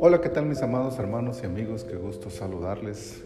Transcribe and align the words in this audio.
Hola, 0.00 0.20
¿qué 0.22 0.30
tal 0.30 0.46
mis 0.46 0.62
amados 0.62 0.98
hermanos 0.98 1.40
y 1.42 1.46
amigos? 1.46 1.84
Qué 1.84 1.96
gusto 1.96 2.30
saludarles. 2.30 3.22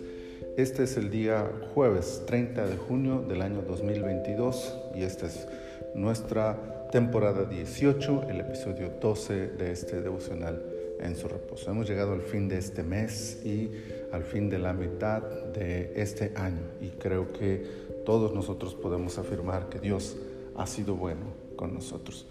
Este 0.56 0.82
es 0.82 0.96
el 0.96 1.11
día 1.11 1.48
jueves 1.74 2.24
30 2.26 2.66
de 2.66 2.76
junio 2.76 3.24
del 3.29 3.42
año 3.42 3.62
2022 3.62 4.79
y 4.96 5.03
esta 5.03 5.26
es 5.26 5.46
nuestra 5.95 6.88
temporada 6.90 7.45
18, 7.45 8.24
el 8.30 8.41
episodio 8.41 8.91
12 9.01 9.46
de 9.49 9.71
este 9.71 10.01
devocional 10.01 10.61
en 10.99 11.15
su 11.15 11.29
reposo. 11.29 11.71
Hemos 11.71 11.89
llegado 11.89 12.15
al 12.15 12.23
fin 12.23 12.49
de 12.49 12.59
este 12.59 12.83
mes 12.83 13.45
y 13.45 13.71
al 14.11 14.25
fin 14.25 14.51
de 14.51 14.59
la 14.59 14.73
mitad 14.73 15.23
de 15.23 15.93
este 15.95 16.33
año 16.35 16.62
y 16.80 16.89
creo 16.89 17.33
que 17.33 17.65
todos 18.05 18.35
nosotros 18.35 18.75
podemos 18.75 19.19
afirmar 19.19 19.69
que 19.69 19.79
Dios 19.79 20.17
ha 20.57 20.67
sido 20.67 20.96
bueno 20.96 21.27
con 21.55 21.75
nosotros. 21.75 22.27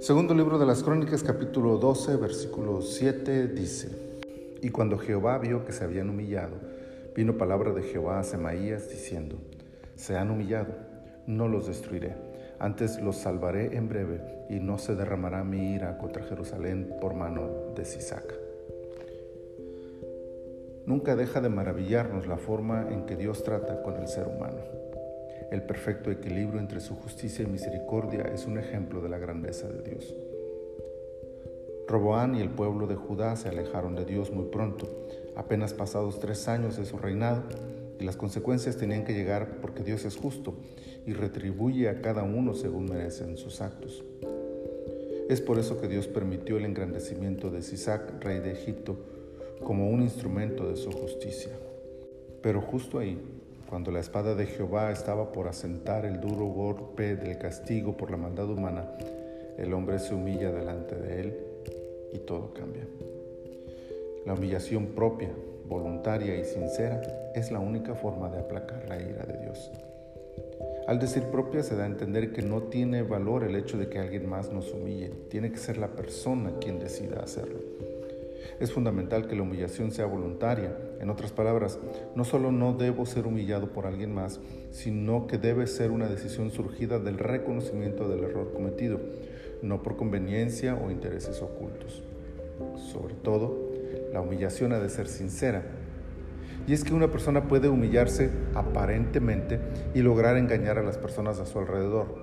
Segundo 0.00 0.32
libro 0.32 0.58
de 0.58 0.64
las 0.64 0.82
Crónicas, 0.82 1.22
capítulo 1.22 1.76
12, 1.76 2.16
versículo 2.16 2.80
7, 2.80 3.48
dice, 3.48 3.90
Y 4.62 4.70
cuando 4.70 4.96
Jehová 4.96 5.36
vio 5.36 5.66
que 5.66 5.72
se 5.72 5.84
habían 5.84 6.08
humillado, 6.08 6.56
vino 7.14 7.36
palabra 7.36 7.74
de 7.74 7.82
Jehová 7.82 8.18
a 8.18 8.24
Semaías 8.24 8.88
diciendo, 8.88 9.36
Se 9.96 10.16
han 10.16 10.30
humillado, 10.30 10.72
no 11.26 11.48
los 11.48 11.66
destruiré, 11.66 12.14
antes 12.58 12.98
los 12.98 13.16
salvaré 13.16 13.76
en 13.76 13.90
breve, 13.90 14.22
y 14.48 14.58
no 14.58 14.78
se 14.78 14.94
derramará 14.94 15.44
mi 15.44 15.74
ira 15.74 15.98
contra 15.98 16.24
Jerusalén 16.24 16.96
por 16.98 17.12
mano 17.12 17.74
de 17.76 17.84
Sisaca. 17.84 18.36
Nunca 20.86 21.14
deja 21.14 21.42
de 21.42 21.50
maravillarnos 21.50 22.26
la 22.26 22.38
forma 22.38 22.88
en 22.90 23.04
que 23.04 23.16
Dios 23.16 23.44
trata 23.44 23.82
con 23.82 23.96
el 23.96 24.08
ser 24.08 24.28
humano. 24.28 24.62
El 25.50 25.62
perfecto 25.62 26.12
equilibrio 26.12 26.60
entre 26.60 26.80
su 26.80 26.94
justicia 26.94 27.44
y 27.44 27.50
misericordia 27.50 28.22
es 28.32 28.46
un 28.46 28.56
ejemplo 28.56 29.02
de 29.02 29.08
la 29.08 29.18
grandeza 29.18 29.68
de 29.68 29.82
Dios. 29.82 30.14
Roboán 31.88 32.36
y 32.36 32.40
el 32.40 32.50
pueblo 32.50 32.86
de 32.86 32.94
Judá 32.94 33.34
se 33.34 33.48
alejaron 33.48 33.96
de 33.96 34.04
Dios 34.04 34.30
muy 34.30 34.44
pronto, 34.44 34.88
apenas 35.34 35.74
pasados 35.74 36.20
tres 36.20 36.46
años 36.46 36.76
de 36.76 36.84
su 36.84 36.98
reinado, 36.98 37.42
y 37.98 38.04
las 38.04 38.16
consecuencias 38.16 38.76
tenían 38.76 39.04
que 39.04 39.12
llegar 39.12 39.56
porque 39.60 39.82
Dios 39.82 40.04
es 40.04 40.16
justo 40.16 40.54
y 41.04 41.14
retribuye 41.14 41.88
a 41.88 42.00
cada 42.00 42.22
uno 42.22 42.54
según 42.54 42.84
merecen 42.86 43.36
sus 43.36 43.60
actos. 43.60 44.04
Es 45.28 45.40
por 45.40 45.58
eso 45.58 45.80
que 45.80 45.88
Dios 45.88 46.06
permitió 46.06 46.58
el 46.58 46.64
engrandecimiento 46.64 47.50
de 47.50 47.62
Sisac, 47.62 48.22
rey 48.22 48.38
de 48.38 48.52
Egipto, 48.52 48.96
como 49.64 49.90
un 49.90 50.02
instrumento 50.02 50.68
de 50.68 50.76
su 50.76 50.92
justicia. 50.92 51.52
Pero 52.40 52.60
justo 52.60 53.00
ahí, 53.00 53.20
cuando 53.70 53.92
la 53.92 54.00
espada 54.00 54.34
de 54.34 54.46
Jehová 54.46 54.90
estaba 54.90 55.30
por 55.30 55.46
asentar 55.46 56.04
el 56.04 56.20
duro 56.20 56.46
golpe 56.46 57.14
del 57.14 57.38
castigo 57.38 57.96
por 57.96 58.10
la 58.10 58.16
maldad 58.16 58.50
humana, 58.50 58.84
el 59.56 59.72
hombre 59.72 60.00
se 60.00 60.12
humilla 60.12 60.50
delante 60.50 60.96
de 60.96 61.20
él 61.20 61.38
y 62.12 62.18
todo 62.18 62.52
cambia. 62.52 62.82
La 64.26 64.34
humillación 64.34 64.86
propia, 64.88 65.30
voluntaria 65.68 66.36
y 66.36 66.44
sincera 66.44 67.00
es 67.36 67.52
la 67.52 67.60
única 67.60 67.94
forma 67.94 68.28
de 68.28 68.40
aplacar 68.40 68.88
la 68.88 69.00
ira 69.00 69.22
de 69.22 69.38
Dios. 69.38 69.70
Al 70.88 70.98
decir 70.98 71.22
propia 71.24 71.62
se 71.62 71.76
da 71.76 71.84
a 71.84 71.86
entender 71.86 72.32
que 72.32 72.42
no 72.42 72.64
tiene 72.64 73.02
valor 73.02 73.44
el 73.44 73.54
hecho 73.54 73.78
de 73.78 73.88
que 73.88 74.00
alguien 74.00 74.28
más 74.28 74.52
nos 74.52 74.72
humille, 74.72 75.10
tiene 75.28 75.52
que 75.52 75.58
ser 75.58 75.78
la 75.78 75.88
persona 75.88 76.54
quien 76.60 76.80
decida 76.80 77.20
hacerlo. 77.20 77.60
Es 78.58 78.72
fundamental 78.72 79.26
que 79.26 79.36
la 79.36 79.42
humillación 79.42 79.90
sea 79.90 80.06
voluntaria. 80.06 80.76
En 81.00 81.10
otras 81.10 81.32
palabras, 81.32 81.78
no 82.14 82.24
solo 82.24 82.52
no 82.52 82.74
debo 82.74 83.06
ser 83.06 83.26
humillado 83.26 83.72
por 83.72 83.86
alguien 83.86 84.14
más, 84.14 84.40
sino 84.70 85.26
que 85.26 85.38
debe 85.38 85.66
ser 85.66 85.90
una 85.90 86.08
decisión 86.08 86.50
surgida 86.50 86.98
del 86.98 87.18
reconocimiento 87.18 88.08
del 88.08 88.24
error 88.24 88.52
cometido, 88.52 89.00
no 89.62 89.82
por 89.82 89.96
conveniencia 89.96 90.74
o 90.74 90.90
intereses 90.90 91.42
ocultos. 91.42 92.02
Sobre 92.92 93.14
todo, 93.14 93.70
la 94.12 94.20
humillación 94.20 94.72
ha 94.72 94.78
de 94.78 94.90
ser 94.90 95.08
sincera. 95.08 95.62
Y 96.66 96.74
es 96.74 96.84
que 96.84 96.94
una 96.94 97.10
persona 97.10 97.48
puede 97.48 97.68
humillarse 97.68 98.30
aparentemente 98.54 99.58
y 99.94 100.02
lograr 100.02 100.36
engañar 100.36 100.78
a 100.78 100.82
las 100.82 100.98
personas 100.98 101.40
a 101.40 101.46
su 101.46 101.58
alrededor, 101.58 102.14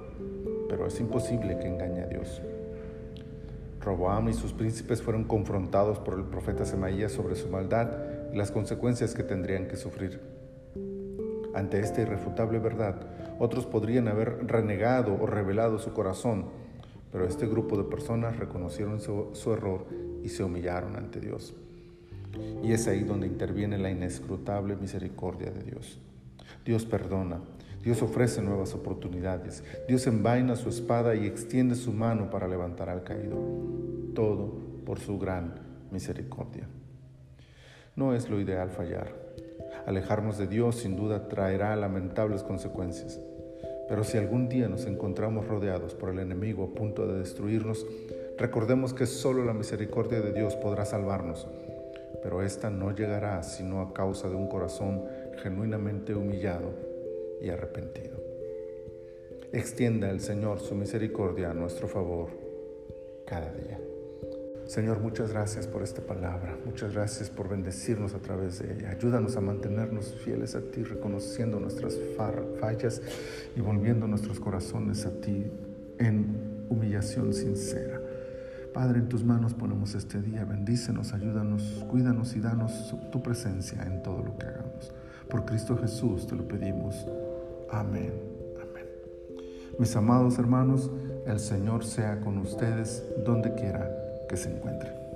pero 0.69 0.85
es 0.85 0.99
imposible 0.99 1.57
que 1.57 1.67
engañe 1.67 2.01
a 2.01 2.07
Dios. 2.07 2.41
Roboam 3.87 4.27
y 4.27 4.33
sus 4.33 4.51
príncipes 4.51 5.01
fueron 5.01 5.23
confrontados 5.23 5.97
por 5.99 6.15
el 6.15 6.25
profeta 6.25 6.65
Semaías 6.65 7.13
sobre 7.13 7.35
su 7.35 7.47
maldad 7.47 7.89
y 8.33 8.35
las 8.35 8.51
consecuencias 8.51 9.13
que 9.13 9.23
tendrían 9.23 9.69
que 9.69 9.77
sufrir. 9.77 10.19
Ante 11.55 11.79
esta 11.79 12.01
irrefutable 12.01 12.59
verdad, 12.59 12.99
otros 13.39 13.65
podrían 13.65 14.09
haber 14.09 14.45
renegado 14.45 15.17
o 15.19 15.25
revelado 15.25 15.79
su 15.79 15.93
corazón, 15.93 16.47
pero 17.13 17.25
este 17.25 17.47
grupo 17.47 17.77
de 17.77 17.85
personas 17.85 18.37
reconocieron 18.37 18.99
su, 18.99 19.29
su 19.31 19.53
error 19.53 19.85
y 20.21 20.27
se 20.27 20.43
humillaron 20.43 20.97
ante 20.97 21.21
Dios. 21.21 21.55
Y 22.61 22.73
es 22.73 22.87
ahí 22.89 23.05
donde 23.05 23.25
interviene 23.25 23.77
la 23.77 23.89
inescrutable 23.89 24.75
misericordia 24.75 25.49
de 25.49 25.63
Dios. 25.63 25.97
Dios 26.65 26.85
perdona, 26.85 27.39
Dios 27.87 28.01
ofrece 28.01 28.41
nuevas 28.41 28.73
oportunidades. 28.73 29.63
Dios 29.87 30.05
envaina 30.07 30.57
su 30.57 30.67
espada 30.67 31.15
y 31.15 31.25
extiende 31.25 31.73
su 31.73 31.93
mano 31.93 32.29
para 32.29 32.45
levantar 32.45 32.89
al 32.89 33.05
caído. 33.05 33.37
Todo 34.13 34.51
por 34.85 34.99
su 34.99 35.17
gran 35.17 35.53
misericordia. 35.89 36.67
No 37.95 38.13
es 38.13 38.29
lo 38.29 38.41
ideal 38.41 38.71
fallar. 38.71 39.15
Alejarnos 39.85 40.37
de 40.37 40.47
Dios 40.47 40.75
sin 40.75 40.97
duda 40.97 41.29
traerá 41.29 41.73
lamentables 41.77 42.43
consecuencias. 42.43 43.21
Pero 43.87 44.03
si 44.03 44.17
algún 44.17 44.49
día 44.49 44.67
nos 44.67 44.85
encontramos 44.85 45.47
rodeados 45.47 45.95
por 45.95 46.09
el 46.09 46.19
enemigo 46.19 46.65
a 46.65 46.75
punto 46.77 47.07
de 47.07 47.19
destruirnos, 47.19 47.85
recordemos 48.37 48.93
que 48.93 49.05
solo 49.05 49.45
la 49.45 49.53
misericordia 49.53 50.19
de 50.19 50.33
Dios 50.33 50.57
podrá 50.57 50.83
salvarnos. 50.83 51.47
Pero 52.21 52.43
esta 52.43 52.69
no 52.69 52.93
llegará 52.93 53.43
sino 53.43 53.79
a 53.79 53.93
causa 53.93 54.27
de 54.27 54.35
un 54.35 54.49
corazón 54.49 55.05
genuinamente 55.41 56.15
humillado 56.15 56.86
y 57.41 57.49
arrepentido. 57.49 58.17
Extienda 59.51 60.09
el 60.09 60.19
Señor 60.19 60.59
su 60.59 60.75
misericordia 60.75 61.51
a 61.51 61.53
nuestro 61.53 61.87
favor 61.87 62.29
cada 63.25 63.51
día. 63.53 63.79
Señor, 64.67 64.99
muchas 64.99 65.31
gracias 65.31 65.65
por 65.65 65.81
esta 65.81 66.01
palabra, 66.01 66.57
muchas 66.65 66.93
gracias 66.93 67.29
por 67.29 67.47
bendecirnos 67.47 68.13
a 68.13 68.19
través 68.19 68.59
de 68.59 68.73
ella. 68.73 68.91
Ayúdanos 68.91 69.37
a 69.37 69.41
mantenernos 69.41 70.13
fieles 70.25 70.55
a 70.55 70.61
ti, 70.61 70.83
reconociendo 70.83 71.57
nuestras 71.57 71.97
fallas 72.59 73.01
y 73.55 73.61
volviendo 73.61 74.07
nuestros 74.07 74.41
corazones 74.41 75.05
a 75.05 75.11
ti 75.21 75.45
en 75.99 76.65
humillación 76.67 77.33
sincera. 77.33 78.01
Padre, 78.73 78.99
en 78.99 79.07
tus 79.07 79.23
manos 79.23 79.53
ponemos 79.53 79.95
este 79.95 80.21
día, 80.21 80.43
bendícenos, 80.43 81.13
ayúdanos, 81.13 81.85
cuídanos 81.89 82.35
y 82.35 82.41
danos 82.41 82.93
tu 83.09 83.23
presencia 83.23 83.81
en 83.83 84.03
todo 84.03 84.21
lo 84.21 84.37
que 84.37 84.47
hagamos. 84.47 84.93
Por 85.29 85.45
Cristo 85.45 85.77
Jesús 85.77 86.27
te 86.27 86.35
lo 86.35 86.45
pedimos. 86.45 87.07
Amén. 87.69 88.13
Amén. 88.61 88.85
Mis 89.77 89.95
amados 89.95 90.39
hermanos, 90.39 90.89
el 91.25 91.39
Señor 91.39 91.83
sea 91.85 92.19
con 92.21 92.37
ustedes 92.37 93.05
donde 93.25 93.53
quiera 93.55 93.89
que 94.29 94.37
se 94.37 94.49
encuentren. 94.49 95.06